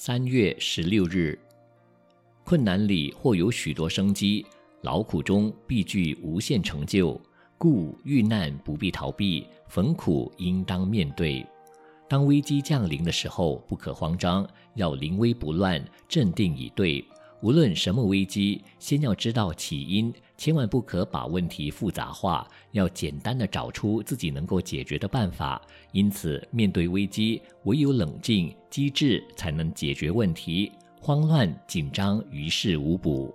[0.00, 1.36] 三月十六日，
[2.44, 4.46] 困难里或有许多生机，
[4.82, 7.20] 劳苦中必具无限成就。
[7.58, 11.44] 故遇难不必逃避，逢苦应当面对。
[12.08, 17.04] 当危机降临的时候，不可慌张，要临危不乱，镇定以对。
[17.40, 25.62] 无论什么危机，先要知道起因，千万不可把问题复杂化，要简单的找出自己能够解决的办法。
[25.92, 30.72] 因此，面对危机，唯有冷静机智，才能解决问题。
[31.00, 33.32] 慌乱紧张，于事无补。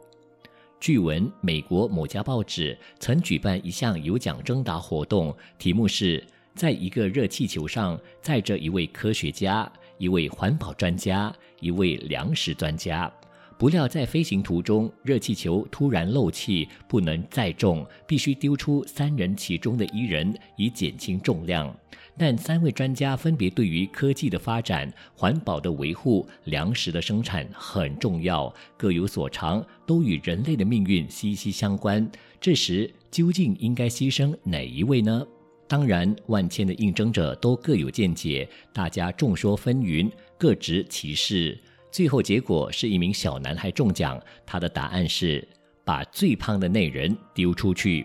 [0.81, 6.21] 据闻，美国某家报纸曾举办一项有奖征答活动，题目是
[6.53, 13.09] 在一个热气球上载着一位科学家、一位环保专家、一位粮食专家。
[13.57, 21.73] 不料在飞行途中，热气球突然漏气，不能载重，必须丢出三人其中的一人以减轻重量。
[22.17, 32.07] 但三位专家分别对于科技的发展、环保的维护、粮食的生产很重要，各有所长，都与人类的命运息息相关。
[32.39, 35.25] 这时究竟应该牺牲哪一位呢？
[35.67, 41.57] 当然，万千的应征者都各有见解，大家众说纷纭，各执其是。
[41.93, 45.47] 最后结果是一名小男孩中奖，他的答案是
[45.85, 48.03] 把最胖的那人丢出去。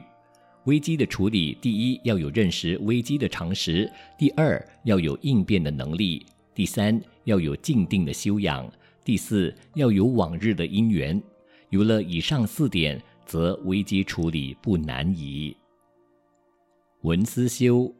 [0.67, 8.71] 危机的处理，第一要有认识危机的常识，第二要有应变的能力，第三要有静定的修养，
[9.03, 11.19] 第四要有往日的因缘。
[11.71, 15.57] 有了以上四点，则危机处理不难矣。
[17.05, 17.91] 文思修，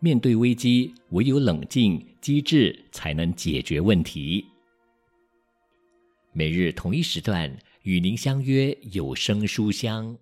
[0.00, 4.44] 面对危机，唯有冷静机智，才能解决问题。
[6.32, 10.16] 每日同一时段与您相约有声书香。